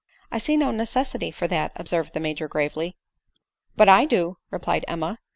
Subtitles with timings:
[0.31, 2.97] "I see no necessity for that," observed the Major gravely.,"
[3.77, 5.19] But I do," replied Emma.